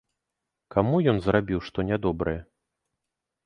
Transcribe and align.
Каму 0.75 1.01
ён 1.11 1.21
зрабіў 1.27 1.59
што 1.69 1.87
нядобрае? 1.93 2.37